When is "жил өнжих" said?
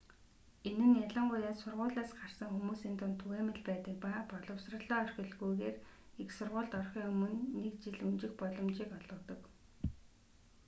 7.83-8.33